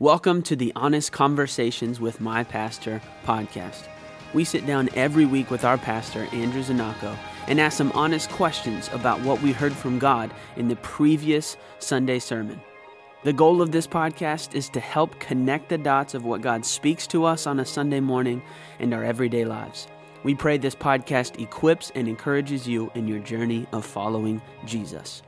[0.00, 3.82] Welcome to the Honest Conversations with My Pastor podcast.
[4.32, 7.14] We sit down every week with our pastor, Andrew Zanako,
[7.46, 12.18] and ask some honest questions about what we heard from God in the previous Sunday
[12.18, 12.62] sermon.
[13.24, 17.06] The goal of this podcast is to help connect the dots of what God speaks
[17.08, 18.40] to us on a Sunday morning
[18.78, 19.86] and our everyday lives.
[20.24, 25.20] We pray this podcast equips and encourages you in your journey of following Jesus.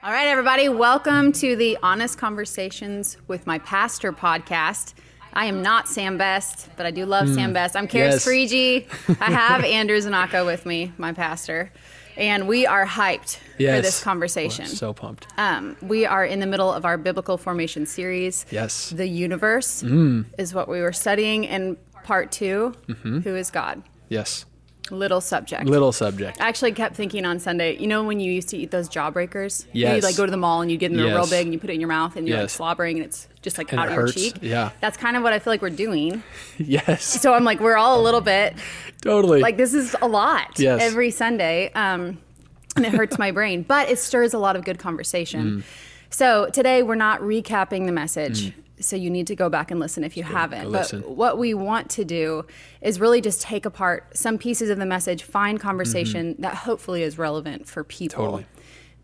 [0.00, 4.94] All right, everybody, welcome to the Honest Conversations with My Pastor podcast.
[5.32, 7.34] I am not Sam Best, but I do love hmm.
[7.34, 7.74] Sam Best.
[7.74, 8.24] I'm Karis yes.
[9.20, 11.72] I have Andrew Zanako with me, my pastor,
[12.16, 14.66] and we are hyped for this conversation.
[14.66, 15.26] We're so pumped.
[15.36, 18.46] Um, we are in the middle of our biblical formation series.
[18.52, 18.90] Yes.
[18.90, 20.22] The universe hmm.
[20.38, 23.18] is what we were studying in part 2 mm-hmm.
[23.18, 23.82] Who is God?
[24.08, 24.46] Yes.
[24.90, 25.64] Little subject.
[25.66, 26.40] Little subject.
[26.40, 29.66] I actually kept thinking on Sunday, you know, when you used to eat those jawbreakers?
[29.72, 29.88] Yes.
[29.90, 30.02] You Yes.
[30.04, 31.70] like go to the mall and you get them they're real big and you put
[31.70, 33.94] it in your mouth and you're like slobbering and it's just like And out of
[33.94, 34.36] your cheek.
[34.42, 34.70] Yeah.
[34.80, 36.22] That's kind of what I feel like we're doing.
[36.58, 37.04] Yes.
[37.04, 38.54] So I'm like, we're all a little bit
[39.02, 39.40] Totally.
[39.40, 40.80] like this is a lot Yes.
[40.82, 41.70] every Sunday.
[41.74, 42.18] Um,
[42.76, 44.80] and it hurts my brain, but it stirs a lot of good Mm.
[44.80, 45.64] conversation.
[46.10, 48.52] So today we're not recapping the message.
[48.80, 50.64] So you need to go back and listen if you haven't.
[50.64, 51.00] But listen.
[51.02, 52.46] what we want to do
[52.80, 57.18] is really just take apart some pieces of the message, find conversation that hopefully is
[57.18, 58.18] relevant for people.
[58.18, 58.24] Mm-hmm.
[58.30, 58.46] Totally.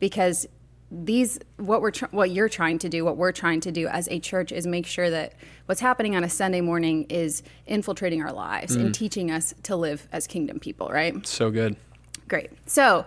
[0.00, 0.46] Because
[0.90, 4.06] these what we're tr- what you're trying to do, what we're trying to do as
[4.08, 5.32] a church is make sure that
[5.66, 8.80] what's happening on a Sunday morning is infiltrating our lives Mm.
[8.86, 11.26] and teaching us to live as kingdom people, right?
[11.26, 11.76] so good.
[12.28, 12.50] Great.
[12.66, 13.04] So,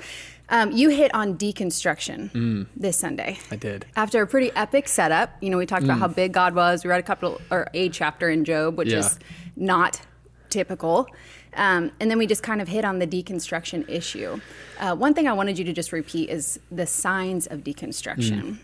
[0.49, 3.37] um, you hit on deconstruction this Sunday.
[3.51, 3.85] I did.
[3.95, 6.83] After a pretty epic setup, you know, we talked about how big God was.
[6.83, 8.99] We read a couple or a chapter in Job, which Yeah.
[8.99, 9.19] is
[9.55, 10.01] not
[10.49, 11.07] typical.
[11.55, 14.39] Um, and then we just kind of hit on the deconstruction issue.
[14.79, 18.57] Uh, one thing I wanted you to just repeat is the signs of deconstruction.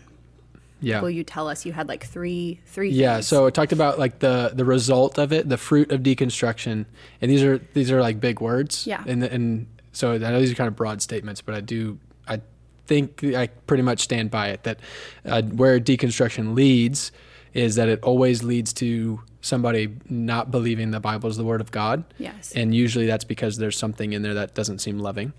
[0.80, 1.00] Yeah.
[1.00, 1.64] Will you tell us?
[1.64, 2.90] You had like three, three.
[2.90, 3.14] yeah.
[3.16, 3.26] things.
[3.28, 6.84] So I talked about like the the result of it, the fruit of deconstruction,
[7.22, 8.86] and these are these are like big words.
[8.86, 9.02] Yeah.
[9.06, 12.40] And and so I know these are kind of broad statements, but I do I
[12.86, 14.80] think I pretty much stand by it that
[15.24, 17.12] uh, where deconstruction leads
[17.54, 21.70] is that it always leads to somebody not believing the Bible is the word of
[21.70, 22.02] God.
[22.18, 22.52] Yes.
[22.52, 25.32] And usually that's because there's something in there that doesn't seem loving.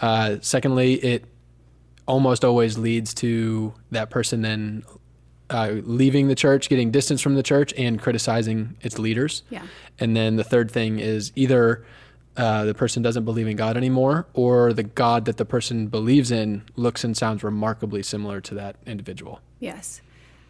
[0.00, 1.24] Uh, secondly, it
[2.06, 4.82] almost always leads to that person then
[5.50, 9.42] uh, leaving the church, getting distance from the church, and criticizing its leaders.
[9.50, 9.62] Yeah.
[10.00, 11.84] And then the third thing is either
[12.36, 16.30] uh, the person doesn't believe in God anymore, or the God that the person believes
[16.30, 19.40] in looks and sounds remarkably similar to that individual.
[19.60, 20.00] Yes,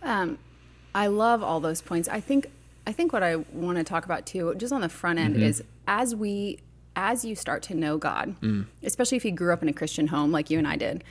[0.03, 0.39] um,
[0.95, 2.09] I love all those points.
[2.09, 2.51] I think
[2.87, 5.63] I think what I want to talk about too, just on the front end, is
[5.87, 6.61] as we
[6.97, 8.37] as you start to know God,
[8.83, 11.03] especially if you grew up in a Christian home like you and I did,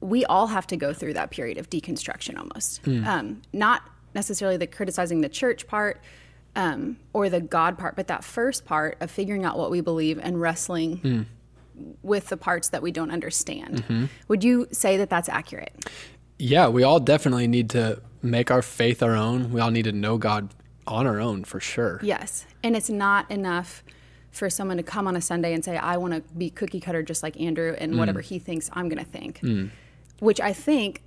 [0.00, 2.86] we all have to go through that period of deconstruction almost.
[2.86, 3.82] Um, not
[4.14, 6.00] necessarily the criticizing the church part.
[6.58, 10.18] Um, or the God part, but that first part of figuring out what we believe
[10.20, 11.26] and wrestling
[12.02, 14.08] with the parts that we don't understand.
[14.26, 15.84] Would you say that that's accurate?
[16.36, 19.52] Yeah, we all definitely need to make our faith our own.
[19.52, 20.52] We all need to know God
[20.88, 22.00] on our own for sure.
[22.02, 22.44] Yes.
[22.64, 23.84] And it's not enough
[24.32, 27.04] for someone to come on a Sunday and say, I want to be cookie cutter
[27.04, 27.98] just like Andrew and Mm.
[27.98, 29.40] whatever he thinks I'm going to think.
[30.18, 31.02] Which I think,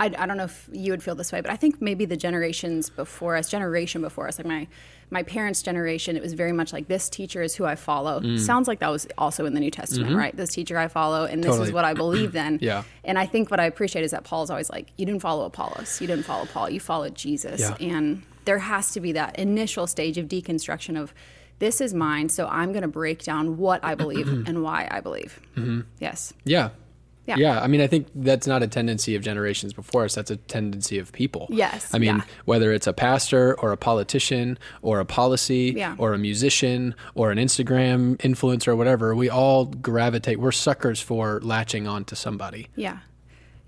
[0.00, 2.16] I, I don't know if you would feel this way, but I think maybe the
[2.16, 4.66] generations before us, generation before us, like my,
[5.10, 8.20] my parents' generation, it was very much like this teacher is who I follow.
[8.20, 8.38] Mm.
[8.38, 10.34] Sounds like that was also in the New Testament, right?
[10.34, 11.74] This teacher I follow, and this is Mm-hmm.
[11.74, 12.58] What I believe then.
[12.62, 12.84] Yeah.
[13.04, 16.00] And I think what I appreciate is that Paul's always like, you didn't follow Apollos,
[16.00, 17.60] you didn't follow Paul, you followed Jesus.
[17.60, 17.76] Yeah.
[17.78, 21.12] And there has to be that initial stage of deconstruction of
[21.58, 25.00] this is mine, so I'm going to break down what I believe and why I
[25.00, 25.38] believe.
[25.98, 26.32] Yes.
[26.44, 26.70] Yeah.
[27.26, 27.36] Yeah.
[27.36, 27.60] Yeah.
[27.60, 30.14] I mean, I think that's not a tendency of generations before us.
[30.14, 31.46] That's a tendency of people.
[31.50, 32.22] Yes, I mean, yeah.
[32.44, 35.94] whether it's a pastor or a politician or a policy Yeah.
[35.98, 40.40] or a musician or an Instagram influencer or whatever, we all gravitate.
[40.40, 42.68] We're suckers for latching on to somebody.
[42.74, 42.98] Yeah.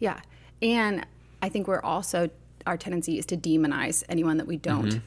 [0.00, 0.20] Yeah.
[0.60, 1.06] And
[1.40, 2.30] I think we're also,
[2.66, 4.98] our tendency is to demonize anyone that we don't mm-hmm.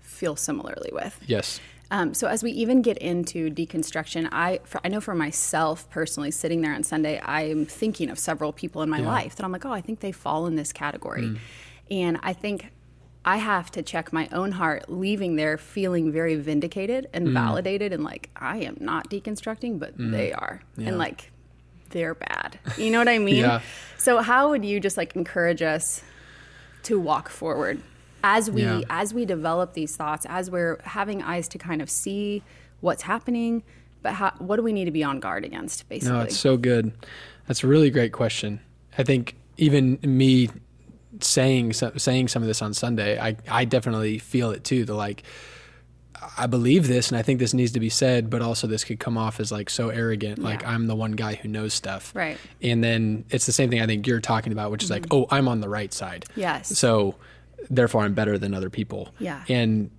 [0.00, 1.18] feel similarly with.
[1.26, 1.60] Yes.
[1.90, 6.30] Um, so as we even get into deconstruction, I for, I know for myself personally,
[6.30, 9.64] sitting there on Sunday, I'm thinking of several people in my life that I'm like,
[9.64, 11.38] oh, I think they fall in this category, mm.
[11.90, 12.70] and I think
[13.24, 17.32] I have to check my own heart, leaving there feeling very vindicated and mm.
[17.32, 20.10] validated, and like I am not deconstructing, but mm.
[20.10, 21.32] they are, and like
[21.90, 22.58] they're bad.
[22.76, 23.36] You know what I mean?
[23.44, 23.60] Yeah.
[23.96, 26.02] So how would you just like encourage us
[26.84, 27.82] to walk forward
[28.22, 28.80] as we Yeah.
[28.90, 32.42] as we develop these thoughts, as we're having eyes to kind of see
[32.80, 33.62] what's happening,
[34.02, 36.16] but how, what do we need to be on guard against, basically?
[36.16, 36.92] No, it's so good.
[37.46, 38.60] That's a really great question.
[38.96, 40.50] I think even me
[41.20, 44.84] saying some, saying some of this on Sunday, I I definitely feel it too.
[44.84, 45.22] The like.
[46.36, 48.98] I believe this and I think this needs to be said, but also this could
[48.98, 52.12] come off as like so arrogant, like I'm the one guy who knows stuff.
[52.14, 52.36] Right.
[52.60, 55.22] And then it's the same thing I think you're talking about, which is like, mm-hmm.
[55.22, 56.26] oh, I'm on the right side.
[56.34, 56.76] Yes.
[56.76, 57.14] So
[57.70, 59.14] therefore I'm better than other people.
[59.18, 59.44] Yeah.
[59.48, 59.90] And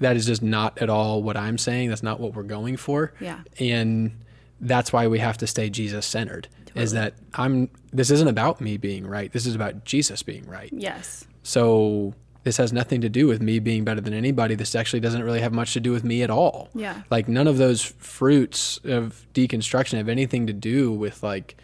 [0.00, 1.88] that is just not at all what I'm saying.
[1.88, 3.12] That's not what we're going for.
[3.20, 3.40] Yeah.
[3.58, 4.22] And
[4.60, 6.48] that's why we have to stay Jesus centered.
[6.74, 9.32] Is that I'm this isn't about me being right.
[9.32, 10.68] This is about Jesus being right.
[10.70, 11.26] Yes.
[11.42, 14.54] So this has nothing to do with me being better than anybody.
[14.54, 16.68] This actually doesn't really have much to do with me at all.
[16.74, 17.02] Yeah.
[17.10, 21.56] Like none of those fruits of deconstruction have anything to do with like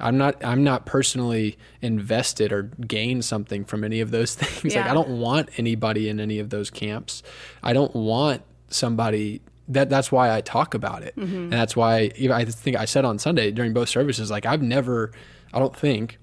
[0.00, 4.74] I'm not I'm not personally invested or gain something from any of those things.
[4.74, 7.22] Like I don't want anybody in any of those camps.
[7.62, 11.14] I don't want somebody that that's why I talk about it.
[11.16, 11.36] Mm-hmm.
[11.36, 15.12] And that's why I think I said on Sunday during both services like I've never
[15.52, 16.18] I don't think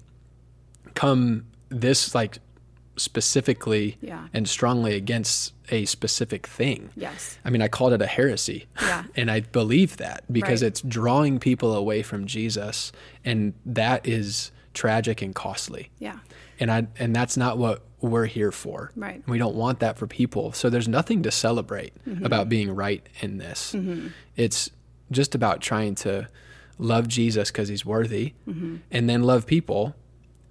[0.94, 2.38] come this like
[2.96, 4.28] specifically Yeah.
[4.32, 6.90] and strongly against a specific thing.
[6.96, 7.38] Yes.
[7.44, 8.66] I mean, I called it a heresy.
[8.80, 9.04] Yeah.
[9.16, 10.68] And I believe that because Right.
[10.68, 12.92] it's drawing people away from Jesus
[13.24, 15.90] and that is tragic and costly.
[15.98, 16.18] Yeah.
[16.60, 18.92] And I and that's not what we're here for.
[18.94, 19.22] Right.
[19.26, 20.52] We don't want that for people.
[20.52, 22.24] So there's nothing to celebrate Mm-hmm.
[22.24, 23.74] about being right in this.
[24.36, 24.70] It's
[25.10, 26.28] just about trying to
[26.78, 28.76] love Jesus because he's worthy Mm-hmm.
[28.90, 29.94] and then love people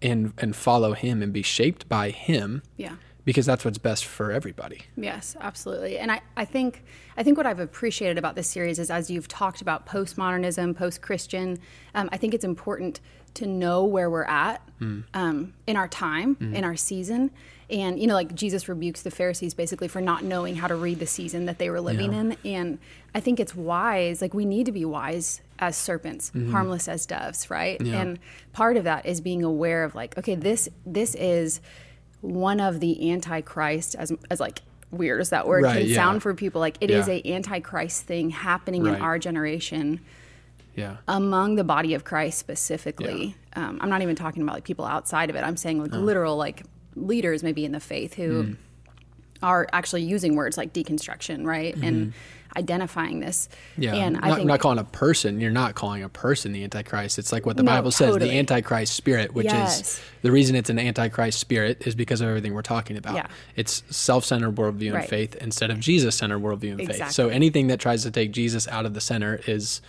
[0.06, 2.96] and and follow him and be shaped by him Yeah.
[3.25, 4.81] because that's what's best for everybody.
[4.96, 5.98] Yes, absolutely.
[5.98, 6.84] And I, I think
[7.18, 11.02] I think what I've appreciated about this series is as you've talked about postmodernism, post
[11.02, 11.60] Christian,
[11.94, 13.00] um, I think it's important
[13.36, 15.02] to know where we're at hmm.
[15.14, 16.56] um, in our time, hmm.
[16.56, 17.32] in our season.
[17.70, 21.00] And you know, like Jesus rebukes the Pharisees basically for not knowing how to read
[21.00, 22.20] the season that they were living Yeah.
[22.20, 22.38] in.
[22.46, 22.80] And
[23.14, 26.52] I think it's wise, like we need to be wise as serpents, mm-hmm.
[26.52, 27.82] harmless as doves, right?
[27.82, 28.02] Yeah.
[28.02, 28.20] And
[28.54, 31.60] part of that is being aware of like, okay, this this is
[32.22, 34.62] one of the antichrist as as like
[34.92, 35.96] weird as that word Right, can yeah.
[35.96, 40.00] sound for people like it is a antichrist thing happening in our generation
[40.75, 40.98] Yeah.
[41.07, 45.30] among the body of christ specifically um, i'm not even talking about like people outside
[45.30, 46.00] of it i'm saying like Oh.
[46.00, 46.63] literal like
[46.95, 48.57] leaders maybe in the faith who Mm.
[49.44, 52.13] are actually using words like deconstruction right and
[52.57, 53.81] identifying this Mm-hmm.
[53.83, 55.42] Yeah, and not, i think not calling a person.
[55.42, 57.19] You're not calling a person the Antichrist.
[57.19, 58.31] It's like what the No, Bible says, the.
[58.31, 59.81] Antichrist spirit, which Yes.
[59.81, 63.16] is the reason it's an Antichrist spirit is because of everything we're talking about.
[63.16, 63.28] Yeah.
[63.57, 65.10] It's self-centered worldview and Right.
[65.10, 67.12] faith instead of Jesus-centered worldview and faith.
[67.12, 69.81] So anything that tries to take Jesus out of the center is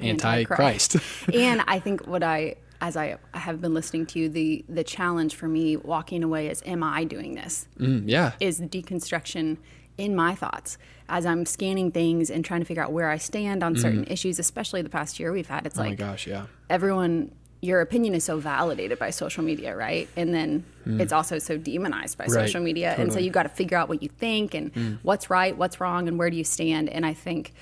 [0.00, 0.96] Antichrist.
[1.34, 5.34] and I think what I, as I have been listening to you, the the challenge
[5.34, 7.68] for me walking away is, am I doing this?
[7.78, 8.32] Mm, yeah.
[8.40, 9.58] Is deconstruction
[9.98, 13.62] in my thoughts as I'm scanning things and trying to figure out where I stand
[13.62, 15.66] on certain issues, especially the past year we've had.
[15.66, 15.80] It's Mm.
[15.80, 16.46] oh my like gosh, yeah.
[16.70, 17.32] everyone.
[17.62, 20.08] Your opinion is so validated by social media, right?
[20.16, 22.34] And then it's also so demonized by Mm.
[22.36, 22.94] Right, social media.
[22.96, 26.08] And so you've got to figure out what you think and what's right, what's wrong,
[26.08, 26.88] and where do you stand.
[26.88, 27.52] And I think,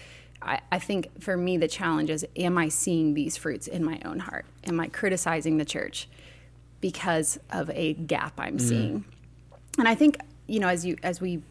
[0.41, 4.01] I, I think for me, the challenge is: Am I seeing these fruits in my
[4.05, 4.47] own heart?
[4.65, 6.09] Am I criticizing the church
[6.81, 9.05] because of a gap I'm seeing?
[9.79, 11.43] And I think you know, as you as we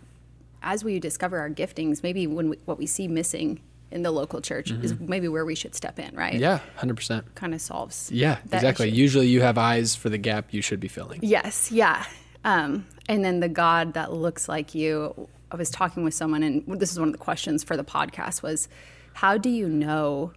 [0.62, 3.60] as we discover our giftings, maybe when we, what we see missing
[3.92, 6.34] in the local church is maybe where we should step in, right?
[6.34, 7.24] Yeah, 100%.
[7.36, 8.12] kind of solves.
[8.12, 8.90] Yeah, exactly.
[8.90, 8.98] issue.
[8.98, 11.20] Usually you have eyes for the gap you should be filling.
[11.24, 12.06] Yes, yeah.
[12.44, 15.30] Um, and then the God that looks like you.
[15.52, 18.42] I was talking with someone, and this is one of the questions for the podcast
[18.44, 18.68] was,
[19.14, 20.34] how do you know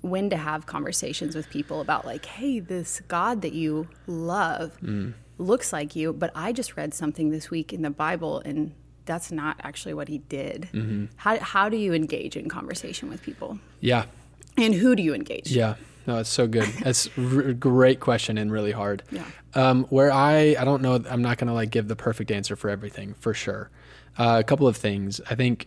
[0.00, 5.14] when to have conversations with people about like, hey, this God that you love Mm.
[5.38, 8.72] looks like you, but I just read something this week in the Bible, and
[9.04, 10.68] that's not actually what he did.
[10.72, 11.06] Mm-hmm.
[11.16, 14.04] How how do you engage in conversation with people, Yeah.
[14.56, 15.50] and who do you engage?
[15.50, 15.74] Yeah,
[16.06, 16.68] no, it's so good.
[16.84, 19.02] That's a great question and really hard.
[19.10, 19.24] Yeah.
[19.54, 22.70] Um, where I, I don't know, I'm not gonna like give the perfect answer for
[22.70, 23.70] everything for sure.
[24.18, 25.20] Uh, a couple of things.
[25.30, 25.66] I think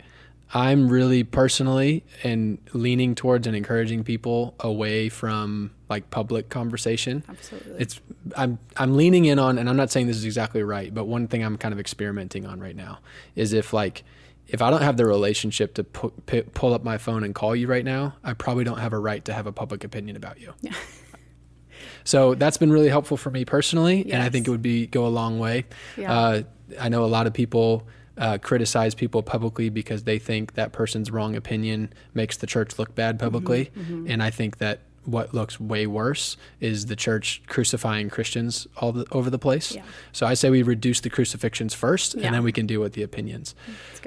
[0.53, 7.23] I'm really personally and leaning towards and encouraging people away from like public conversation.
[7.27, 7.75] Absolutely.
[7.79, 7.99] It's
[8.37, 11.27] I'm I'm leaning in on, and I'm not saying this is exactly right, but one
[11.27, 12.99] thing I'm kind of experimenting on right now
[13.35, 14.03] is if like
[14.47, 17.55] if I don't have the relationship to pu- pi pull up my phone and call
[17.55, 20.39] you right now, I probably don't have a right to have a public opinion about
[20.39, 20.53] you.
[20.61, 20.73] Yeah.
[22.03, 25.07] So that's been really helpful for me personally, and I think it would be go
[25.07, 25.65] a long way.
[25.97, 26.13] Yeah.
[26.13, 26.43] Uh,
[26.79, 31.11] I know a lot of people uh, criticize people publicly because they think that person's
[31.11, 35.59] wrong opinion makes the church look bad publicly, Mm-hmm, and I think that what looks
[35.59, 39.75] way worse is the church crucifying Christians all the, over the place.
[39.75, 39.83] Yeah.
[40.13, 42.25] So I say we reduce the crucifixions first, Yeah.
[42.27, 43.53] and then we can deal with the opinions.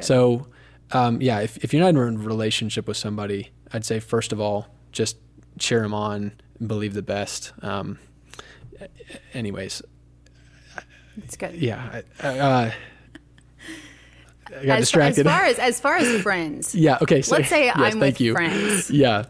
[0.01, 0.49] So,
[0.91, 4.41] um, yeah, if, if you're not in a relationship with somebody, I'd say first of
[4.41, 5.19] all, just
[5.59, 7.53] cheer them on, and believe the best.
[7.63, 7.99] Um,
[9.35, 9.83] anyways,
[11.19, 11.55] It's good.
[11.55, 12.01] yeah.
[12.21, 12.71] Uh,
[14.61, 15.27] I got As, distracted.
[15.27, 16.99] as far as as far as friends, yeah.
[17.03, 17.23] Okay.
[17.23, 18.33] So, let's say yes, I'm thank with you.
[18.33, 18.91] friends.
[18.99, 19.25] Yeah.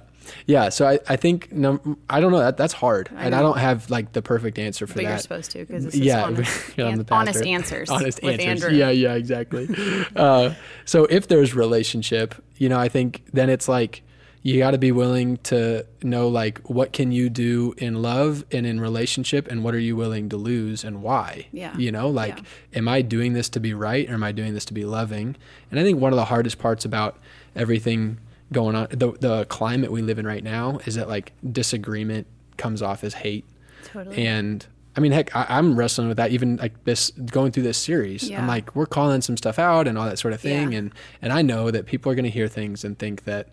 [0.47, 0.69] Yeah.
[0.69, 3.91] So I, I think num- I don't know that that's hard, and I don't have
[3.91, 4.97] like the perfect answer for that.
[4.97, 5.11] But that.
[5.11, 7.91] you're supposed to because yeah, honest, I'm an- the honest answers.
[7.91, 8.65] Honest with answers.
[8.65, 8.79] Andrew.
[8.79, 9.69] Yeah, yeah, exactly.
[10.17, 14.03] uh, so if there's relationship, you know, I think then it's like
[14.43, 18.67] you got to be willing to know like what can you do in love and
[18.67, 21.47] in relationship, and what are you willing to lose and why.
[21.53, 21.77] Yeah.
[21.77, 22.79] You know, like, Yeah.
[22.79, 25.37] am I doing this to be right or am I doing this to be loving?
[25.71, 27.19] And I think one of the hardest parts about
[27.57, 28.19] everything
[28.53, 32.27] going on, the the climate we live in right now, is that like disagreement
[32.57, 33.45] comes off as hate.
[33.85, 34.25] Totally.
[34.27, 34.65] And
[34.97, 38.29] I mean, heck, I, I'm wrestling with that even like this going through this series.
[38.29, 38.41] Yeah.
[38.41, 40.79] I'm like, we're calling some stuff out and all that sort of thing, Yeah.
[40.79, 40.93] and
[41.23, 43.49] and I know that people are going to hear things and think that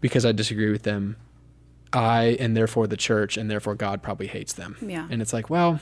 [0.00, 1.16] because I disagree with them,
[1.92, 4.76] I and therefore the church and therefore God probably hates them.
[4.80, 5.06] Yeah.
[5.10, 5.80] And it's like, well,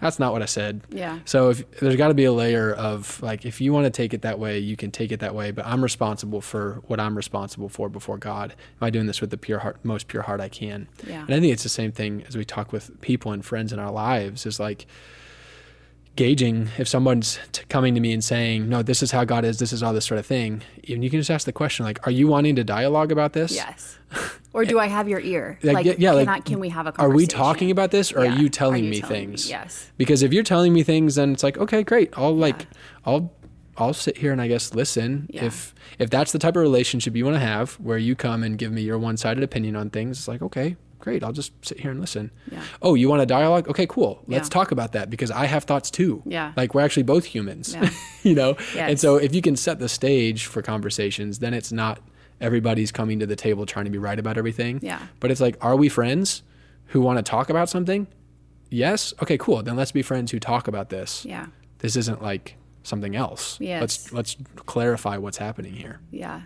[0.00, 0.82] that's not what I said.
[0.88, 1.18] Yeah.
[1.24, 4.14] So if there's got to be a layer of like, if you want to take
[4.14, 5.50] it that way, you can take it that way.
[5.50, 8.52] But I'm responsible for what I'm responsible for before God.
[8.52, 10.88] Am I doing this with the pure heart, most pure heart I can?
[11.06, 11.22] Yeah.
[11.22, 13.78] And I think it's the same thing as we talk with people and friends in
[13.78, 14.46] our lives.
[14.46, 14.86] Is like
[16.18, 19.58] gauging if someone's t- coming to me and saying, "No, this is how God is.
[19.60, 22.04] This is all this sort of thing." And you can just ask the question, like,
[22.06, 23.54] "Are you wanting to dialogue about this?
[23.54, 23.96] Yes.
[24.54, 25.58] Or do I have your ear?
[25.62, 27.12] Like, Like, yeah, yeah, can, like, I, can we have a conversation?
[27.12, 28.34] Are we talking about this, or Yeah.
[28.34, 29.48] are you telling you me telling things?
[29.48, 29.92] Yes.
[29.98, 32.08] Because if you're telling me things, then it's like, okay, great.
[32.16, 32.66] I'll like, Yeah.
[33.04, 33.32] I'll,
[33.76, 35.28] I'll sit here and I guess listen.
[35.30, 35.44] Yeah.
[35.44, 38.58] If if that's the type of relationship you want to have, where you come and
[38.58, 41.22] give me your one sided opinion on things, it's like, okay, great.
[41.22, 42.30] I'll just sit here and listen.
[42.50, 42.62] Yeah.
[42.82, 43.68] Oh, you want a dialogue?
[43.68, 44.22] Okay, cool.
[44.26, 44.52] Let's Yeah.
[44.52, 46.22] talk about that because I have thoughts too.
[46.26, 46.52] Yeah.
[46.56, 47.72] Like we're actually both humans.
[47.74, 47.90] Yeah.
[48.22, 48.56] you know.
[48.76, 52.00] And so if you can set the stage for conversations, then it's not
[52.40, 54.80] everybody's coming to the table trying to be right about everything.
[54.82, 55.00] Yeah.
[55.20, 56.42] But it's like, are we friends
[56.86, 58.06] who want to talk about something?
[58.70, 59.14] Yes.
[59.22, 59.62] Okay, cool.
[59.62, 61.24] Then let's be friends who talk about this.
[61.24, 61.46] Yeah.
[61.78, 63.58] This isn't like something else.
[63.60, 63.80] Yes.
[63.80, 64.36] Let's let's
[64.66, 66.00] clarify what's happening here.
[66.10, 66.42] Yeah.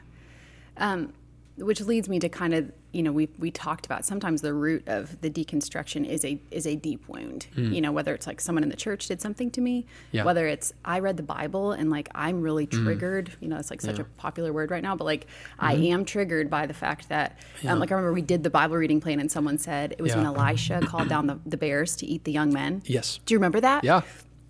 [0.76, 1.12] Um,
[1.56, 4.83] which leads me to kind of, you know, we we talked about sometimes the root
[4.87, 7.47] of the deconstruction is a is a deep wound.
[7.55, 7.73] Hmm.
[7.73, 10.25] You know, whether it's like someone in the church did something to me, Yeah.
[10.25, 12.85] whether it's I read the Bible and like I'm really hmm.
[12.85, 13.33] triggered.
[13.41, 15.27] You know, it's like such a popular word right now, but like
[15.59, 15.85] I hmm.
[15.85, 19.01] am triggered by the fact that, um, like I remember we did the Bible reading
[19.01, 22.25] plan and someone said it was when Elisha called down the, the bears to eat
[22.25, 22.83] the young men.
[22.85, 23.21] Yes.
[23.25, 23.85] Do you remember that?
[23.85, 24.03] Yeah.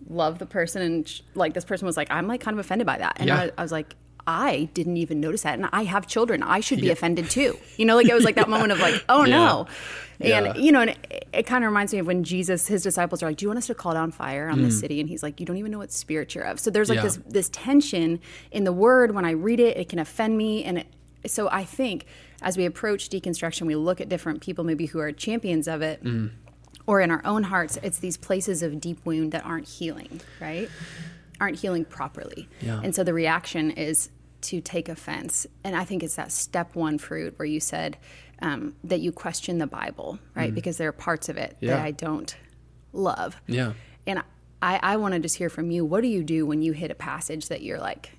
[0.09, 2.85] love the person and sh- like this person was like i'm like kind of offended
[2.85, 3.37] by that and Yeah.
[3.43, 3.95] I, I was like
[4.27, 7.85] i didn't even notice that and i have children i should be offended too you
[7.85, 9.37] know like it was like that moment of like oh Yeah.
[9.37, 9.67] no
[10.21, 10.55] and Yeah.
[10.57, 13.27] you know and it, it kind of reminds me of when jesus his disciples are
[13.27, 15.41] like do you want us to call down fire on this city and he's like
[15.41, 17.03] you don't even know what spirit you're of so there's like Mm.
[17.03, 17.09] Yeah.
[17.09, 20.79] this this tension in the word when i read it it can offend me and
[20.79, 20.87] it,
[21.27, 22.05] so i think
[22.43, 26.03] as we approach deconstruction we look at different people maybe who are champions of it
[26.05, 26.31] Mm.
[26.87, 30.69] or in our own hearts, it's these places of deep wound that aren't healing, right?
[31.43, 32.49] Aren't healing properly.
[32.61, 32.81] Yeah.
[32.83, 34.11] And so the reaction is
[34.43, 35.47] to take offense.
[35.65, 37.97] And I think it's that step one fruit where you said
[38.41, 40.55] um, that you question the Bible, right?
[40.55, 41.57] Because there are parts of it.
[41.61, 41.77] Yeah.
[41.77, 42.37] that I don't
[42.93, 43.41] love.
[43.47, 43.73] Yeah.
[44.07, 44.23] And
[44.63, 45.85] I, I want to just hear from you.
[45.85, 48.13] What do you do when you hit a passage that you're like,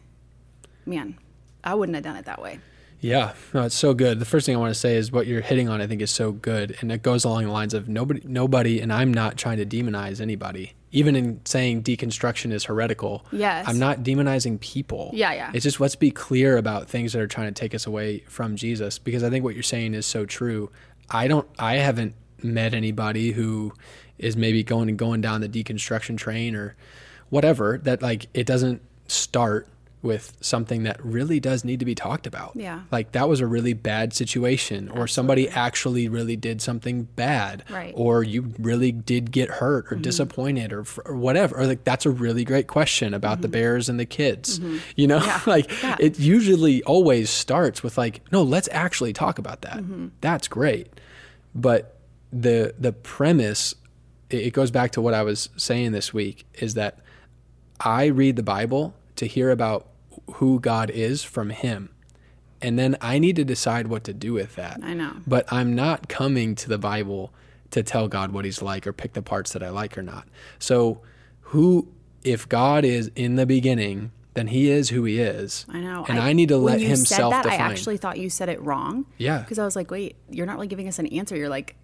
[0.85, 1.17] man,
[1.63, 2.59] I wouldn't have done it that way?
[2.99, 4.19] Yeah, no, it's so good.
[4.19, 5.81] The first thing I want to say is what you're hitting on.
[5.81, 8.93] I think is so good, and it goes along the lines of nobody, nobody, and
[8.93, 10.71] I'm not trying to demonize anybody.
[10.93, 13.65] Even in saying deconstruction is heretical, Yes.
[13.67, 15.09] I'm not demonizing people.
[15.13, 15.51] Yeah, yeah.
[15.53, 18.55] It's just let's be clear about things that are trying to take us away from
[18.55, 20.69] Jesus, because I think what you're saying is so true.
[21.09, 23.73] I don't, I haven't met anybody who
[24.19, 26.75] is maybe going and going down the deconstruction train or
[27.29, 29.67] whatever that like it doesn't start
[30.03, 32.51] with something that really does need to be talked about.
[32.55, 32.81] Yeah.
[32.91, 37.93] Like that was a really bad situation or somebody actually really did something bad Right.
[37.93, 38.01] Mm-hmm.
[38.01, 41.57] or you really did get hurt or disappointed or, or whatever.
[41.57, 44.59] Or like that's a really great question about the bears and the kids.
[44.95, 45.17] You know,
[45.47, 45.87] like Mm-hmm.
[45.87, 45.95] Yeah.
[45.99, 49.77] it usually always starts with like, no, let's actually talk about that.
[49.77, 50.07] Mm-hmm.
[50.21, 50.87] That's great.
[51.55, 51.97] But
[52.33, 53.75] the the premise
[54.29, 56.99] it goes back to what I was saying this week is that
[57.79, 59.87] I read the Bible to hear about
[60.35, 61.89] who God is from Him.
[62.61, 64.79] And then I need to decide what to do with that.
[64.81, 65.17] I know.
[65.27, 67.33] But I'm not coming to the Bible
[67.71, 70.27] to tell God what He's like or pick the parts that I like or not.
[70.59, 71.01] So,
[71.47, 71.89] who,
[72.23, 75.65] if God is in the beginning, then He is who He is.
[75.69, 76.05] I know.
[76.07, 77.59] And I, need to let you Him said that, define.
[77.59, 79.05] I actually thought you said it wrong.
[79.17, 79.39] Yeah.
[79.39, 81.35] Because I was like, wait, you're not really giving us an answer.
[81.35, 81.75] You're like,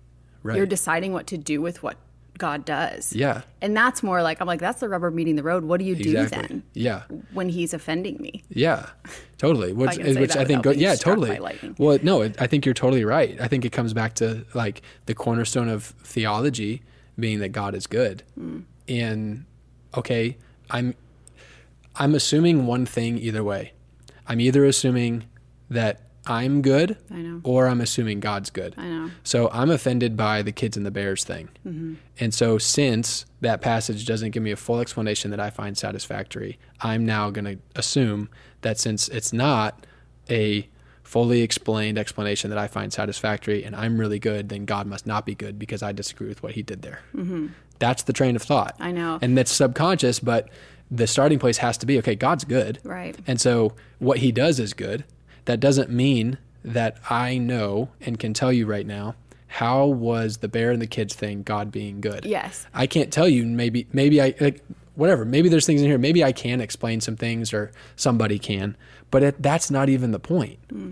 [0.42, 0.56] Right.
[0.56, 1.98] you're deciding what to do with what
[2.40, 3.14] God does.
[3.14, 3.42] Yeah.
[3.62, 5.64] And that's more like, I'm like, that's the rubber meeting the road.
[5.66, 7.04] What do you do then Yeah.
[7.34, 8.44] when he's offending me?
[8.50, 8.88] Yeah,
[9.38, 9.72] totally.
[9.80, 11.40] Which, say which I think, go, yeah, totally.
[11.78, 13.40] Well, no, it, I think you're totally right.
[13.40, 16.82] I think it comes back to like the cornerstone of theology
[17.20, 18.60] being that God is good, Hmm.
[18.88, 19.46] and
[19.96, 20.38] okay,
[20.72, 20.96] I'm
[21.96, 23.74] I'm assuming one thing either way.
[24.26, 25.26] I'm either assuming
[25.70, 27.42] that I'm good I know.
[27.44, 28.76] or I'm assuming God's good.
[28.78, 29.12] I know.
[29.24, 31.50] So I'm offended by the kids and the bears thing.
[31.68, 31.96] Mm-hmm.
[32.20, 36.60] And so since that passage doesn't give me a full explanation that I find satisfactory,
[36.82, 38.30] I'm now going to assume
[38.62, 39.88] that since it's not
[40.30, 40.70] a
[41.04, 45.26] fully explained explanation that I find satisfactory and I'm really good, then God must not
[45.26, 47.02] be good because I disagree with what he did there.
[47.80, 48.76] That's the train of thought.
[48.76, 48.84] Mm-hmm.
[48.84, 49.20] I know.
[49.20, 50.50] And that's subconscious, but
[50.92, 52.80] the starting place has to be okay, God's good.
[52.84, 53.18] Right.
[53.26, 55.06] And so what he does is good.
[55.50, 59.16] That doesn't mean that I know and can tell you right now
[59.48, 62.24] how was the bear and the kids thing God being good.
[62.24, 62.68] Yes.
[62.72, 64.64] I can't tell you maybe maybe I like
[64.94, 65.26] whatever.
[65.26, 65.98] Maybe there's things in here.
[65.98, 68.78] Maybe I can explain some things or somebody can,
[69.10, 70.60] but it, that's not even the point.
[70.70, 70.92] Hmm.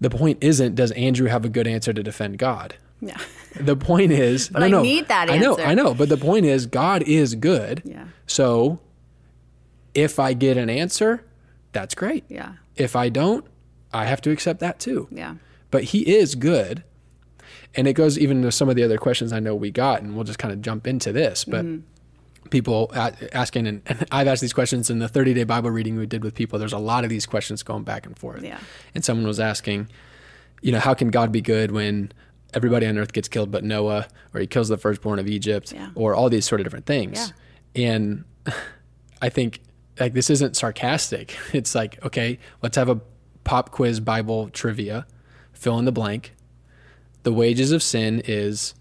[0.00, 2.74] The point isn't does Andrew have a good answer to defend God?
[3.00, 3.20] Yeah.
[3.54, 5.56] The point is, But no, I no, need that I know.
[5.58, 7.82] I know, but the point is, God is good.
[7.84, 8.06] Yeah.
[8.26, 8.80] So,
[9.94, 11.22] if I get an answer,
[11.70, 12.24] that's great.
[12.28, 12.54] Yeah.
[12.76, 13.44] If I don't,
[13.92, 15.08] I have to accept that too.
[15.10, 15.34] Yeah.
[15.70, 16.82] But He is good,
[17.74, 20.14] and it goes even to some of the other questions I know we got, and
[20.14, 21.44] we'll just kind of jump into this.
[21.44, 22.48] But Mm-hmm.
[22.50, 26.06] people asking, and, and I've asked these questions in the 30 day Bible reading we
[26.06, 26.58] did with people.
[26.58, 28.42] There's a lot of these questions going back and forth.
[28.42, 28.58] Yeah.
[28.94, 29.88] And someone was asking,
[30.62, 32.12] you know, how can God be good when
[32.52, 35.90] everybody on earth gets killed but Noah, or he kills the firstborn of Egypt, Yeah.
[35.94, 37.32] or all these sort of different things?
[37.74, 37.90] Yeah.
[37.92, 38.24] And
[39.22, 39.60] I think
[40.00, 41.36] like this isn't sarcastic.
[41.52, 43.00] It's like, okay, let's have a
[43.44, 45.06] pop quiz Bible trivia.
[45.52, 46.34] Fill in the blank.
[47.22, 48.74] The wages of sin is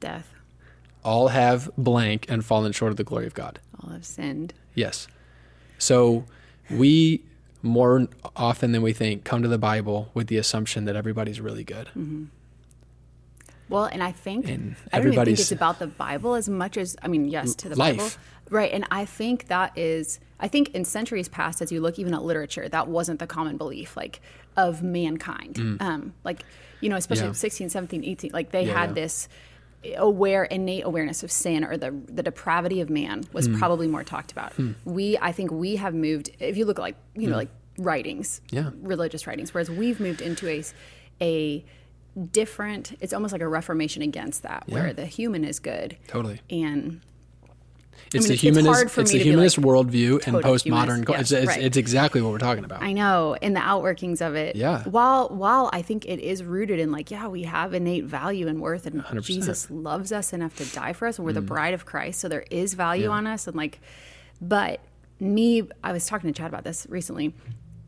[0.00, 0.28] Death.
[1.04, 3.60] all have blank and fallen short of the glory of God.
[3.82, 4.52] All have sinned.
[4.74, 5.06] Yes.
[5.78, 6.24] So
[6.70, 7.22] we
[7.62, 11.64] more often than we think come to the Bible with the assumption that everybody's really
[11.64, 11.86] good.
[11.88, 12.24] Mm-hmm.
[13.68, 16.76] Well, and I think And I don't even think it's about the Bible as much
[16.76, 17.96] as I mean, yes, to the Life.
[17.96, 18.10] Bible,
[18.50, 18.70] right?
[18.72, 22.22] And I think that is, I think in centuries past, as you look even at
[22.22, 24.20] literature, that wasn't the common belief, like
[24.56, 25.58] of mankind.
[25.80, 26.44] Um, like
[26.80, 27.30] you know, especially Mm.
[27.30, 27.32] Yeah.
[27.32, 28.78] 16, 17, 18, like they Yeah.
[28.78, 29.28] had this
[29.96, 33.58] aware innate awareness of sin or the the depravity of man was Hmm.
[33.58, 34.52] probably more talked about.
[34.84, 38.40] We I think we have moved if you look at like, you know, like writings,
[38.50, 38.56] Hmm.
[38.56, 38.70] Yeah.
[38.82, 40.62] religious writings, whereas we've moved into a
[41.20, 41.64] a
[42.32, 44.74] different it's almost like a reformation against that Yeah.
[44.74, 46.40] where the human is good Totally.
[46.48, 47.00] and
[48.12, 51.20] It's mean, the it's- it's humanist for it's the humanist like, worldview and postmodern Yeah,
[51.20, 51.62] it's, it's, right.
[51.62, 52.82] it's exactly what we're talking about.
[52.82, 54.56] I know in the outworkings of it.
[54.56, 54.82] Yeah.
[54.84, 58.60] While while I think it is rooted in like yeah we have innate value and
[58.60, 59.22] worth and 100%.
[59.24, 61.46] Jesus loves us enough to die for us and we're the Mm.
[61.46, 63.10] bride of Christ so there is value Yeah.
[63.16, 63.80] on us and like
[64.40, 64.80] but
[65.20, 67.34] me I was talking to Chad about this recently.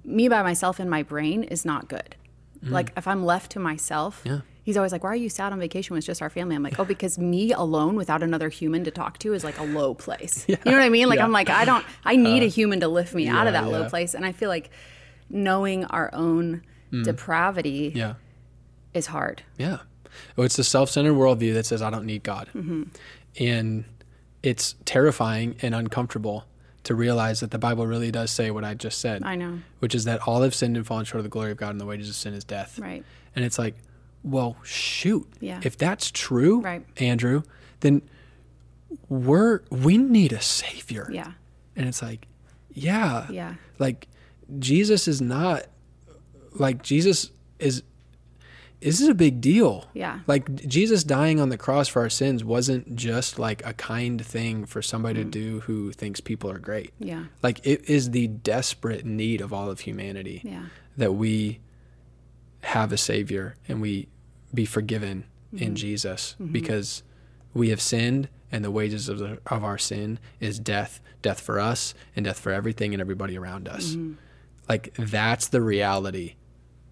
[0.05, 2.14] Me by myself in my brain is not good.
[2.62, 4.23] Like if I'm left to myself.
[4.25, 4.31] Mm.
[4.31, 4.40] Yeah.
[4.66, 6.79] He's always like, "Why are you sad on vacation with just our family?" I'm like,
[6.81, 10.44] "Oh, because me alone without another human to talk to is like a low place."
[10.48, 11.09] You know what I mean?
[11.09, 11.22] Like Yeah.
[11.22, 11.85] Uh, I'm like, I don't.
[12.05, 14.33] I need a human to lift me out of yeah, that low place, and I
[14.33, 14.70] feel like
[15.31, 16.62] knowing our own
[17.05, 17.96] depravity Mm.
[17.96, 18.14] Yeah.
[18.94, 19.42] is hard.
[19.59, 19.79] Yeah.
[20.35, 22.48] Well, it's the self centered worldview that says, I don't need God.
[22.55, 22.83] Mm-hmm.
[23.38, 23.85] And
[24.42, 26.44] it's terrifying and uncomfortable
[26.85, 29.22] to realize that the Bible really does say what I just said.
[29.24, 29.59] I know.
[29.81, 31.81] Which is that all have sinned and fallen short of the glory of God, and
[31.81, 32.79] the wages of sin is death.
[32.79, 33.05] Right.
[33.35, 33.74] And it's like,
[34.27, 35.27] well, shoot.
[35.41, 35.61] Yeah.
[35.62, 36.85] If that's true, Right.
[36.99, 37.43] Andrew,
[37.81, 38.03] then
[39.09, 41.09] we're we need a savior.
[41.12, 41.33] Yeah.
[41.77, 42.27] And it's like,
[42.73, 43.27] yeah.
[43.31, 43.55] Yeah.
[43.79, 44.09] Like
[44.59, 45.65] Jesus is not
[46.55, 47.83] like Jesus is
[48.81, 49.87] this is a big deal.
[49.95, 50.21] Yeah.
[50.27, 54.67] Like Jesus dying on the cross for our sins wasn't just like a kind thing
[54.67, 55.25] for somebody Mm.
[55.25, 56.93] to do who thinks people are great.
[56.99, 57.25] Yeah.
[57.43, 60.67] Like it is the desperate need of all of humanity Yeah.
[60.97, 61.61] that we
[62.62, 64.09] have a savior and we
[64.55, 65.65] be forgiven Mm-hmm.
[65.65, 67.05] in Jesus because
[67.55, 71.61] we have sinned and the wages of, the, of our sin is death, death for
[71.61, 73.91] us and death for everything and everybody around us.
[73.91, 74.15] Mm-hmm.
[74.69, 76.35] Like that's the reality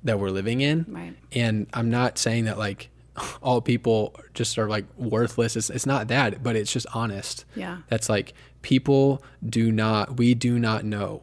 [0.05, 0.87] that we're living in.
[0.89, 1.17] Right.
[1.33, 2.91] And I'm not saying that like
[3.43, 5.57] all people just are like worthless.
[5.57, 7.45] It's, it's not that, but it's just honest.
[7.57, 7.79] Yeah.
[7.89, 11.23] That's like people do not, we do not know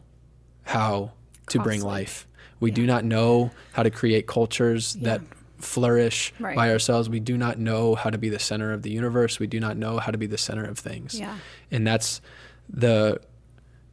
[0.63, 1.13] how
[1.47, 2.27] to bring life.
[2.59, 5.21] We do not know how to create cultures that
[5.61, 6.55] flourish Right.
[6.55, 7.09] by ourselves.
[7.09, 9.39] We do not know how to be the center of the universe.
[9.39, 11.19] We do not know how to be the center of things.
[11.19, 11.37] Yeah.
[11.71, 12.21] And that's
[12.69, 13.19] the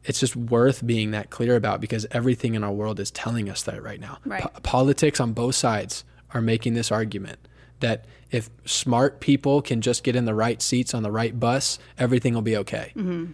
[0.05, 3.63] it's just worth being that clear about because everything in our world is telling us
[3.63, 4.17] that right now.
[4.25, 4.41] Right.
[4.41, 6.03] Po- politics on both sides
[6.33, 7.37] are making this argument
[7.81, 11.79] that if smart people can just get in the right seats on the right bus,
[11.97, 12.93] everything will be okay.
[12.95, 13.31] Mm-hmm.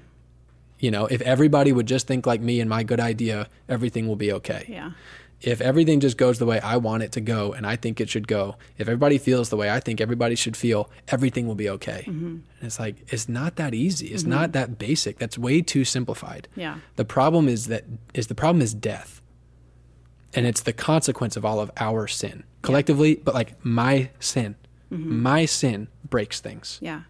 [0.80, 4.16] You know, if everybody would just think like me and my good idea, everything will
[4.18, 4.66] be okay.
[4.68, 4.92] Yeah.
[5.46, 8.10] If everything just goes the way I want it to go and I think it
[8.10, 11.70] should go, if everybody feels the way I think everybody should feel, everything will be
[11.70, 12.04] okay.
[12.08, 12.26] Mm-hmm.
[12.26, 14.08] And it's like, it's not that easy.
[14.08, 15.20] It's not that basic.
[15.20, 16.48] That's way too simplified.
[16.56, 16.80] Yeah.
[16.96, 17.84] The problem is that
[18.16, 19.22] is the problem is death.
[20.34, 24.56] And it's the consequence of all of our sin collectively, but like my sin,
[24.92, 25.24] Mm-hmm.
[25.24, 26.78] my sin breaks things.
[26.80, 27.02] Yeah.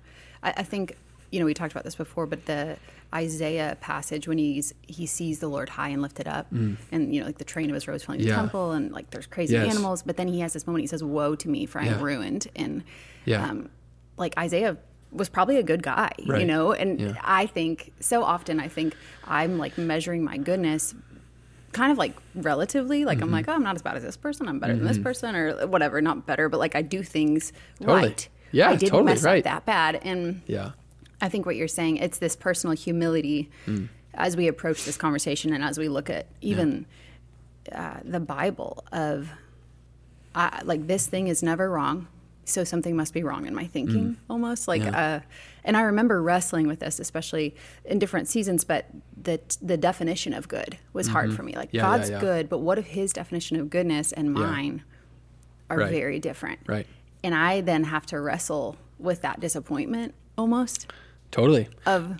[0.42, 0.96] I, I think,
[1.30, 2.78] you know, we talked about this before, but the
[3.16, 6.78] Isaiah passage when he's he sees the Lord high and lifted up and
[7.14, 8.30] you know, like the train of his robes filling the Mm.
[8.30, 8.36] Yeah.
[8.36, 9.70] temple and like there's crazy Yes.
[9.74, 12.48] animals, but then he has this moment he says, Woe to me, for I'm ruined
[12.56, 12.84] and
[13.26, 13.48] Yeah.
[13.50, 13.70] um
[14.18, 14.78] like Isaiah
[15.12, 16.74] was probably a good guy, you know?
[16.74, 17.18] And.
[17.24, 20.94] I think so often I think I'm like measuring my goodness
[21.72, 23.26] kind of like relatively like Mm-hmm.
[23.26, 25.36] i'm like oh i'm not as bad as this person i'm better than this person
[25.36, 27.52] or whatever not better but like i do things
[27.82, 28.02] Totally.
[28.08, 29.40] right Yeah, i didn't totally, mess right.
[29.40, 30.72] up that bad and Yeah.
[31.22, 33.90] I think what you're saying it's this personal humility Mm.
[34.14, 36.86] as we approach this conversation and as we look at even
[37.72, 39.30] uh, the bible of
[40.36, 42.08] uh, like this thing is never wrong
[42.48, 44.16] so something must be wrong in my thinking Mm.
[44.30, 45.20] almost like uh,
[45.64, 48.86] and i remember wrestling with this especially in different seasons but
[49.22, 51.78] the the definition of good was hard for me like Mm-hmm.
[51.78, 54.84] Yeah, yeah, god's good but what if his definition of goodness and mine
[55.70, 55.92] are Right.
[55.92, 56.86] very different Right.
[57.24, 60.92] and i then have to wrestle with that disappointment almost
[61.32, 61.68] Totally.
[61.86, 62.18] of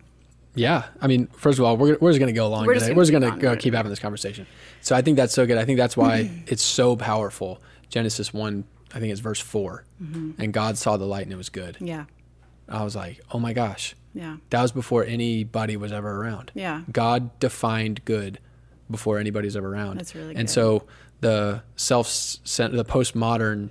[0.56, 2.86] Yeah, I mean, first of all, we're, we're just going to go along We're just
[2.88, 4.46] gonna We're just keep going to keep having this conversation.
[4.82, 5.58] So I think that's so good.
[5.58, 7.62] I think that's why it's so powerful.
[7.90, 8.64] Genesis one,
[8.94, 9.84] I think it's verse 4
[10.38, 11.78] and God saw the light and it was good.
[11.80, 12.06] yeah
[12.68, 16.52] I was like, oh my gosh, yeah that was before anybody was ever around.
[16.56, 16.82] Yeah.
[16.92, 18.40] God defined good
[18.90, 19.98] before anybody's ever around.
[20.00, 20.54] That's really And good.
[20.54, 20.84] so
[21.22, 23.70] the self, the postmodern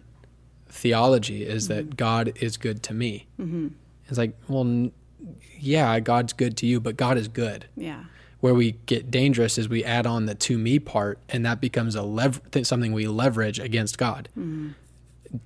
[0.68, 1.74] theology is Mm-hmm.
[1.88, 3.26] that God is good to me.
[3.40, 3.68] Mm-hmm.
[4.08, 4.90] It's like, well,
[5.58, 7.66] yeah, God's good to you, but God is good.
[7.76, 8.04] yeah
[8.40, 11.94] Where we get dangerous is we add on the to me part, and that becomes
[11.94, 14.28] a lev- th- something we leverage against God.
[14.38, 14.70] Mm-hmm.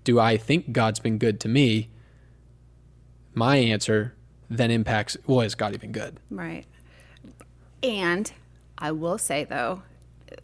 [0.04, 1.88] Do I think God's been good to me?
[3.34, 4.14] My answer
[4.50, 6.18] then impacts, well, is God even good?
[6.30, 6.64] right
[7.82, 8.32] and
[8.78, 9.82] i will say though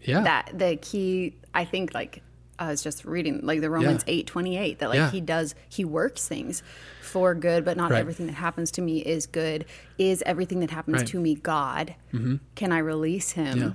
[0.03, 0.21] Yeah.
[0.23, 2.23] that the key i think like
[2.59, 4.15] i was just reading like the romans Yeah.
[4.15, 5.11] 8 28 that like Yeah.
[5.11, 6.63] he does he works things
[7.03, 8.01] for good but not Right.
[8.01, 9.65] everything that happens to me is good
[9.99, 11.07] is everything that happens Right.
[11.09, 13.71] to me god can i release him Yeah.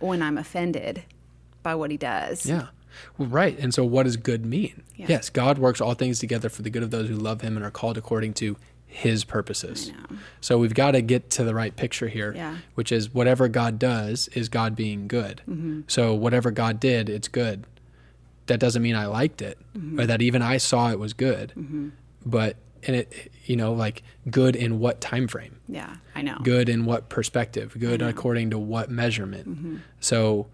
[0.00, 1.04] when i'm offended
[1.62, 2.68] by what he does Yeah.
[3.16, 3.56] Well, right.
[3.58, 4.82] And so, what does good mean?
[4.96, 7.64] Yes, God works all things together for the good of those who love Him and
[7.64, 9.92] are called according to His purposes.
[10.40, 12.56] So we've got to get to the right picture here, Yeah.
[12.74, 15.42] which is whatever God does is God being good.
[15.48, 15.82] Mm-hmm.
[15.86, 17.66] So whatever God did, it's good.
[18.48, 20.00] That doesn't mean I liked it Mm-hmm.
[20.00, 21.52] or that even I saw it was good.
[22.26, 22.56] But
[22.86, 25.54] and it, you know, like good in what time frame?
[25.70, 29.76] yeah i know good in what perspective good according to what measurement Mm-hmm.
[30.00, 30.46] so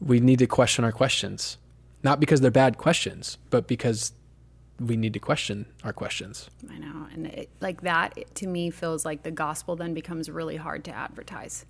[0.00, 1.58] we need to question our questions
[2.04, 4.12] not because they're bad questions but because
[4.78, 8.70] we need to question our questions I know, and it, like that it, to me
[8.70, 11.66] feels like the gospel then becomes really hard to advertise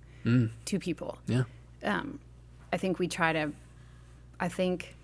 [0.65, 1.17] to people.
[1.25, 1.43] yeah
[1.83, 2.19] Um,
[2.71, 3.51] I think we try to.
[4.39, 4.95] I think.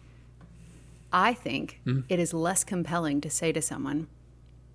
[1.11, 2.01] I think hmm.
[2.09, 4.07] it is less compelling to say to someone,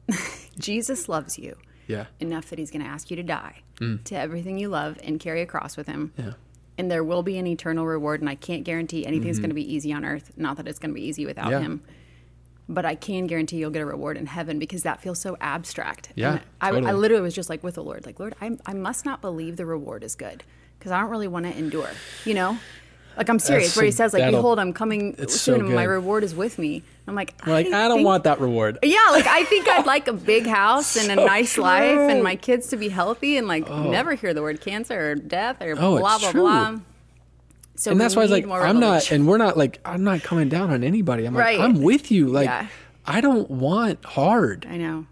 [0.59, 3.97] "Jesus loves you yeah enough that He's going to ask you to die hmm.
[4.05, 6.33] to everything you love and carry a cross with Him." yeah
[6.79, 9.43] And there will be an eternal reward, and I can't guarantee anything's mm-hmm.
[9.43, 10.33] going to be easy on earth.
[10.37, 11.61] Not that it's going to be easy without Yeah.
[11.61, 11.83] Him
[12.71, 16.13] but I can guarantee you'll get a reward in heaven because that feels so abstract.
[16.15, 18.75] Yeah, And I, I literally was just like with the Lord, like Lord, I, I
[18.75, 20.45] must not believe the reward is good
[20.79, 21.91] because I don't really want to endure.
[22.25, 22.59] You know,
[23.21, 23.77] like I'm serious.
[23.77, 26.83] Where He says, like, behold, I'm coming soon, so and my reward is with me.
[27.07, 29.85] I'm like, We're like i don't think- want that reward Yeah, like I think I'd
[29.95, 33.37] like a big house and a So nice life and my kids to be healthy
[33.37, 33.91] and like oh.
[33.91, 36.41] never hear the word cancer or death or Oh, blah blah true.
[36.43, 36.79] blah.
[37.75, 40.23] So and that's why it's need like i'm not and we're not like i'm not
[40.23, 42.67] coming down on anybody i'm like i'm with you like Yeah.
[43.07, 45.07] i don't want hard I know,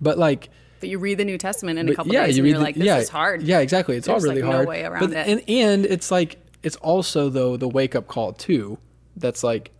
[0.00, 0.48] but like
[0.80, 2.64] but you read the New Testament in a couple yeah, days you and you're the-
[2.64, 3.42] like, this yeah, is hard.
[3.42, 3.96] Yeah, exactly.
[3.96, 4.68] It's There's, all really like, no hard.
[4.68, 5.28] way around but it.
[5.28, 8.78] and and it's like it's also though the wake up call too.
[9.16, 9.70] That's like,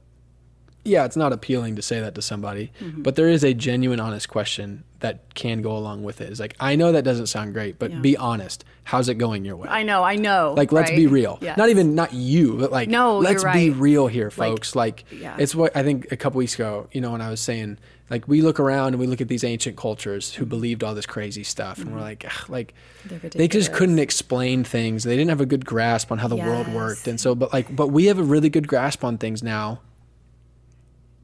[0.84, 3.02] yeah, it's not appealing to say that to somebody, Mm-hmm.
[3.02, 6.30] but there is a genuine, honest question that can go along with it.
[6.30, 8.00] It's like I know that doesn't sound great, but Yeah.
[8.00, 8.64] be honest.
[8.84, 9.68] How's it going your way?
[9.68, 10.54] I know, I know.
[10.56, 10.96] like let's right?
[10.96, 11.56] be real Yes.
[11.56, 15.04] not even not you but like No, let's you're be real here Like, folks like,
[15.12, 15.36] yeah.
[15.38, 17.78] it's what i think a couple weeks ago you know when i was saying
[18.10, 21.06] like we look around and we look at these ancient cultures who believed all this
[21.06, 22.04] crazy stuff and we're mm-hmm.
[22.04, 26.18] like ugh, like They're just couldn't explain things they didn't have a good grasp on
[26.18, 29.04] how the world worked and so but like but we have a really good grasp
[29.04, 29.80] on things now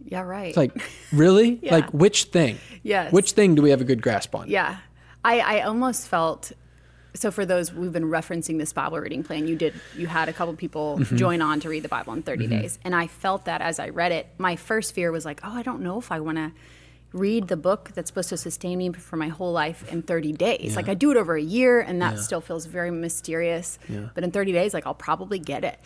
[0.05, 0.49] Yeah, right.
[0.49, 0.73] it's like
[1.13, 1.75] really Yeah.
[1.75, 3.13] like which thing Yes.
[3.13, 4.79] which thing do we have a good grasp on yeah.
[5.25, 6.53] I, I almost felt
[7.17, 10.33] so for those we've been referencing this Bible reading plan, you did you had a
[10.33, 11.17] couple people Mm-hmm.
[11.17, 13.89] join on to read the Bible in 30 days, and I felt that as I
[13.89, 16.53] read it, my first fear was like, oh, I don't know if I want to
[17.13, 20.77] read the book that's supposed to sustain me for my whole life in 30 days.
[20.77, 22.21] Like I do it over a year, and that Yeah.
[22.21, 23.79] still feels very mysterious.
[23.89, 23.97] Yeah.
[23.97, 24.11] Mm.
[24.15, 25.79] But in 30 days, like I'll probably get it.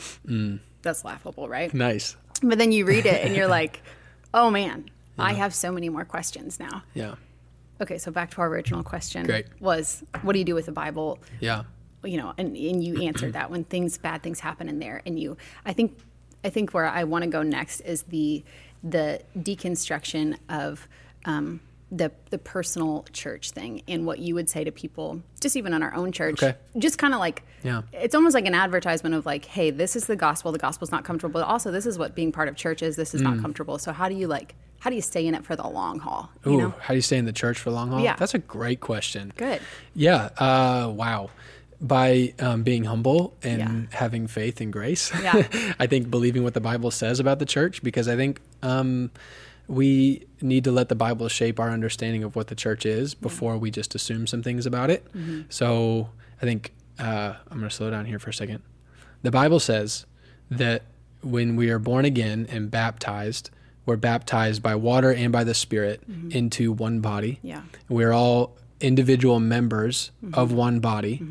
[0.82, 1.72] That's laughable, right?
[1.74, 2.16] Nice.
[2.42, 3.82] But then you read it, and you're like,
[4.32, 6.82] oh man, I have so many more questions now.
[6.94, 7.14] Yeah.
[7.80, 9.46] Okay, so back to our original question Great.
[9.60, 11.18] was what do you do with the Bible?
[11.40, 11.62] Yeah.
[12.04, 15.18] You know, and, and you answered that when things bad things happen in there and
[15.18, 15.98] you I think
[16.44, 18.42] I think where I want to go next is the
[18.82, 20.88] the deconstruction of
[21.26, 21.60] um,
[21.92, 25.82] the the personal church thing and what you would say to people just even in
[25.82, 26.56] our own church Okay.
[26.78, 27.82] just kind of like Yeah.
[27.92, 31.04] it's almost like an advertisement of like hey this is the gospel the gospel's not
[31.04, 33.24] comfortable but also this is what being part of church is this is Mm.
[33.24, 35.66] not comfortable so how do you like how do you stay in it for the
[35.66, 38.00] long haul Ooh, know how do you stay in the church for long haul?
[38.00, 38.16] Yeah.
[38.16, 39.32] That's a great question.
[39.36, 39.60] good
[39.94, 40.30] Yeah.
[40.38, 41.30] Uh, wow.
[41.80, 43.58] By um, being humble and
[43.90, 43.96] Yeah.
[43.98, 45.10] having faith and grace.
[45.22, 45.46] Yeah.
[45.78, 49.10] I think believing what the Bible says about the church, because I think um,
[49.66, 53.56] we need to let the Bible shape our understanding of what the church is before
[53.56, 55.04] we just assume some things about it.
[55.14, 55.42] Mm-hmm.
[55.48, 56.10] So
[56.42, 58.62] I think uh, I'm going to slow down here for a second.
[59.22, 60.04] The Bible says
[60.50, 60.82] that
[61.22, 63.50] when we are born again and baptized,
[63.90, 67.32] we're baptized by water and by the Spirit into one body.
[67.32, 67.46] Mm-hmm.
[67.48, 67.62] Yeah.
[67.88, 70.34] We're all individual members Mm-hmm.
[70.40, 71.22] of one body,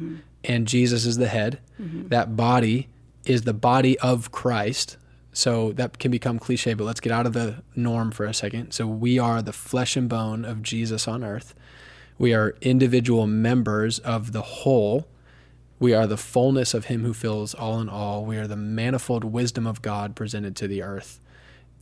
[0.44, 1.60] and Jesus is the head.
[1.78, 2.88] That body
[3.24, 4.98] is the body of Christ.
[5.32, 8.72] So that can become cliche, but let's get out of the norm for a second.
[8.74, 11.54] So we are the flesh and bone of Jesus on earth.
[12.18, 15.08] We are individual members of the whole.
[15.80, 18.26] We are the fullness of Him who fills all in all.
[18.26, 21.22] We are the manifold wisdom of God presented to the earth.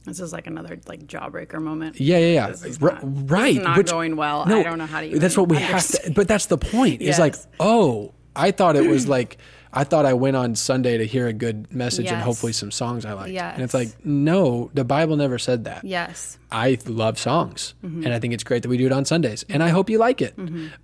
[0.08, 2.00] This is like another like jawbreaker moment.
[2.00, 2.50] Yeah, yeah, yeah.
[2.50, 3.62] Is R- not- is right.
[3.62, 4.42] not going well.
[4.46, 5.74] I don't know how to That's what we have to.
[5.76, 6.16] understand.
[6.16, 7.02] But that's the point.
[7.02, 9.38] It's like, oh, I thought it was like,
[9.74, 13.06] I thought I went on Sunday to hear a good message and hopefully some songs
[13.06, 13.36] I liked.
[13.36, 15.84] And it's like, no, the Bible never said that.
[15.84, 16.38] Yes.
[16.52, 18.06] I love songs, Mm-hmm.
[18.06, 19.98] and I think it's great that we do it on Sundays, and I hope you
[19.98, 20.36] like it.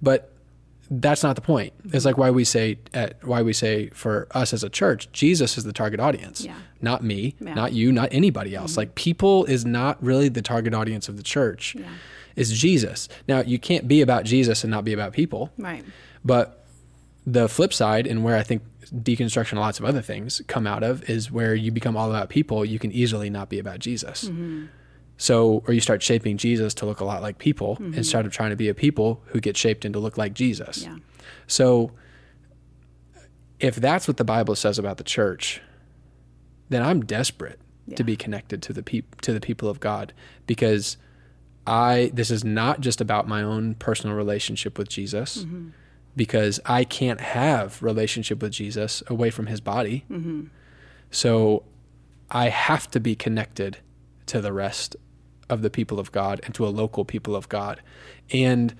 [0.02, 0.33] But
[0.91, 1.74] that's not the point.
[1.86, 5.58] It's like why we say at, why we say for us as a church, Jesus
[5.58, 6.56] is the target audience, Yeah.
[6.82, 7.48] not me, Yeah.
[7.48, 7.56] Mm-hmm.
[7.56, 8.78] not you, not anybody else.
[8.78, 11.76] Like people is not really the target audience of the church.
[11.76, 11.86] Yeah.
[12.36, 13.08] Is Jesus.
[13.28, 15.52] Now you can't be about Jesus and not be about people.
[15.58, 15.86] Right.
[16.26, 16.65] But
[17.26, 20.84] the flip side, and where I think deconstruction and lots of other things come out
[20.84, 24.30] of, is where you become all about people, you can easily not be about Jesus.
[25.24, 27.94] So, or you start shaping Jesus to look a lot like people mm-hmm.
[27.94, 30.84] instead of trying to be a people who get shaped into look like Jesus.
[30.84, 30.98] Yeah.
[31.48, 31.92] So,
[33.58, 35.62] if that's what the Bible says about the church,
[36.68, 37.96] then I'm desperate Yeah.
[37.96, 40.12] to be connected to the peop- to the people of God
[40.46, 40.98] because
[41.66, 45.70] I this is not just about my own personal relationship with Jesus mm-hmm.
[46.18, 50.04] because I can't have relationship with Jesus away from his body.
[50.12, 50.48] Mm-hmm.
[51.12, 51.64] So
[52.30, 53.78] I have to be connected
[54.26, 54.98] to the rest
[55.50, 57.82] of the people of God and to a local people of God.
[58.32, 58.76] And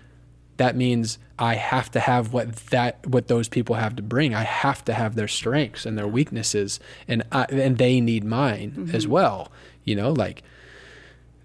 [0.58, 4.36] that means I have to have what that what those people have to bring.
[4.36, 8.72] I have to have their strengths and their weaknesses and I, and they need mine
[8.72, 8.96] mm-hmm.
[8.96, 9.52] as well.
[9.84, 10.44] You know, like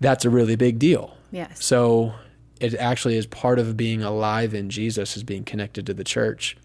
[0.01, 1.17] that's a really big deal.
[1.33, 1.65] Yes.
[1.65, 2.15] So
[2.61, 6.57] it actually is part of being alive in Jesus is being connected to the church.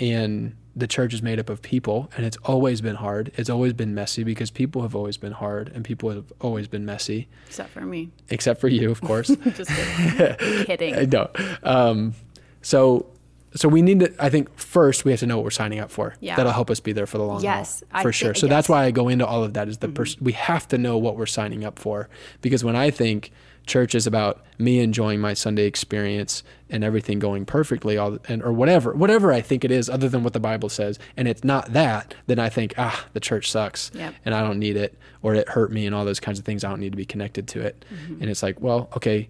[0.00, 3.32] And the church is made up of people and it's always been hard.
[3.36, 6.84] It's always been messy because people have always been hard and people have always been
[6.86, 8.10] messy, Except for me.
[8.30, 9.28] except for you, of course.
[9.54, 10.64] Just kidding.
[10.66, 11.10] kidding.
[11.10, 11.28] no.
[11.64, 12.14] Um,
[12.62, 13.06] so
[13.54, 15.90] so we need to I think first we have to know what we're signing up
[15.90, 16.14] for.
[16.20, 16.36] Yeah.
[16.36, 18.02] That'll help us be there for the long Yes, haul.
[18.02, 18.34] For thi- sure.
[18.34, 18.64] So that's yes.
[18.66, 18.72] Mm-hmm.
[18.72, 21.16] why I go into all of that is the pers- we have to know what
[21.16, 22.08] we're signing up for
[22.42, 23.32] because when I think
[23.66, 28.52] church is about me enjoying my Sunday experience and everything going perfectly all and or
[28.52, 31.72] whatever whatever I think it is other than what the Bible says and it's not
[31.72, 34.14] that then I think ah the church sucks Yep.
[34.24, 36.64] and I don't need it or it hurt me and all those kinds of things
[36.64, 37.84] I don't need to be connected to it.
[37.92, 38.22] Mm-hmm.
[38.22, 39.28] And it's like, well, okay,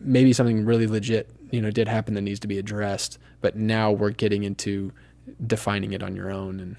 [0.00, 3.90] maybe something really legit, you know, did happen that needs to be addressed, but now
[3.92, 4.92] we're getting into
[5.46, 6.76] defining it on your own and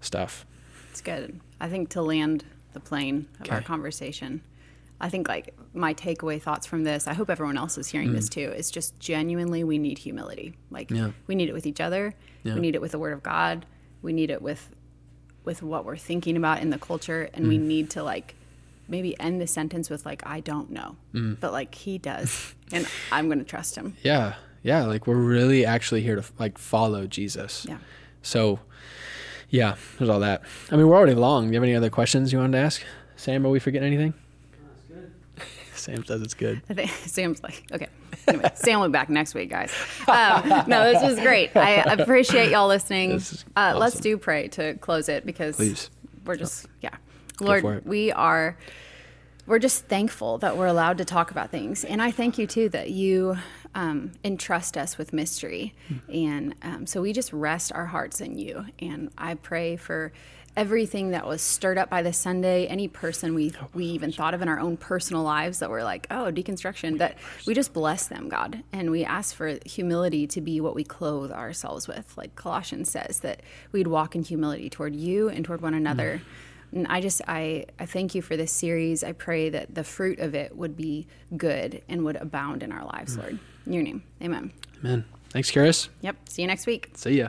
[0.00, 0.46] stuff.
[0.90, 1.40] It's good.
[1.60, 4.42] I think to land the plane of our conversation,
[5.00, 8.28] I think like my takeaway thoughts from this, I hope everyone else is hearing this
[8.28, 10.54] too, is just genuinely we need humility.
[10.70, 10.96] Like Mm.
[10.96, 11.10] Yeah.
[11.26, 12.14] we need it with each other.
[12.44, 12.54] Yeah.
[12.54, 13.66] We need it with the word of God.
[14.02, 14.70] We need it with
[15.44, 17.62] with what we're thinking about in the culture and we Mm.
[17.62, 18.34] need to like
[18.88, 20.96] maybe end the sentence with like I don't know.
[21.14, 21.38] Mm.
[21.40, 23.96] But like he does and I'm going to trust him.
[24.02, 24.34] Yeah.
[24.62, 24.84] Yeah.
[24.84, 27.66] Like we're really actually here to like follow Jesus.
[27.68, 27.78] Yeah.
[28.22, 28.60] So
[29.48, 30.42] yeah, there's all that.
[30.72, 31.44] I mean, we're already long.
[31.46, 32.82] Do you have any other questions you wanted to ask?
[33.16, 34.12] Sam, are we forgetting anything?
[35.74, 36.62] Sam says it's good.
[36.68, 37.86] I think Sam's like, okay.
[38.26, 39.72] Anyway, Sam will be back next week, guys.
[40.08, 41.56] Um, no, this was great.
[41.56, 43.10] I appreciate y'all listening.
[43.10, 45.90] This is Uh, Let's do pray to close it because Please.
[46.24, 46.96] we're just, yeah.
[47.40, 48.56] Lord, we are,
[49.46, 51.84] we're just thankful that we're allowed to talk about things.
[51.84, 53.36] And I thank you too that you
[53.74, 55.74] um, entrust us with mystery.
[56.12, 58.64] And um, so we just rest our hearts in you.
[58.80, 60.12] And I pray for
[60.56, 64.40] everything that was stirred up by this Sunday, any person we we even thought of
[64.40, 68.30] in our own personal lives that were like, oh, deconstruction, that we just bless them,
[68.30, 68.62] God.
[68.72, 72.16] And we ask for humility to be what we clothe ourselves with.
[72.16, 76.22] Like Colossians says, that we'd walk in humility toward you and toward one another.
[76.72, 79.04] And I just I, I thank you for this series.
[79.04, 82.84] I pray that the fruit of it would be good and would abound in our
[82.84, 83.38] lives, Lord.
[83.66, 84.02] In your name.
[84.22, 84.52] Amen.
[84.80, 85.04] Amen.
[85.30, 85.88] Thanks, Karis.
[86.02, 86.28] Yep.
[86.28, 86.90] See you next week.
[86.94, 87.28] See ya.